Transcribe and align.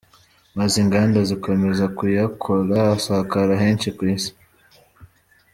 Maze 0.57 0.75
inganda 0.83 1.19
zikomeza 1.29 1.85
kuyakora, 1.97 2.77
asakara 2.95 3.53
henshi 3.63 3.89
ku 3.97 4.01
isi. 4.15 4.31